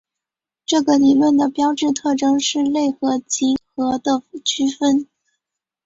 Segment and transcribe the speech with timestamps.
[0.65, 5.07] 这个理论的标志特征是类和集合的区分。